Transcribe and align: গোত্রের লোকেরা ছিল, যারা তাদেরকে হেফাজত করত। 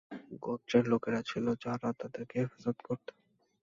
গোত্রের 0.41 0.85
লোকেরা 0.87 1.21
ছিল, 1.21 1.45
যারা 1.63 1.89
তাদেরকে 1.99 2.35
হেফাজত 2.41 2.77
করত। 2.87 3.07